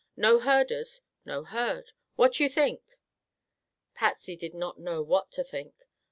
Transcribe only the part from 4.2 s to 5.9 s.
did not know what to think.